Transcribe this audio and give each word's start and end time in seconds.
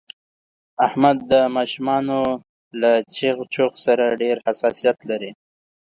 احمد 0.85 1.17
د 1.31 1.33
ماشومانو 1.55 2.19
له 2.81 2.91
چغ 3.17 3.37
چوغ 3.53 3.73
سره 3.85 4.05
ډېر 4.21 4.35
حساسیت 4.47 4.97
لري. 5.09 5.31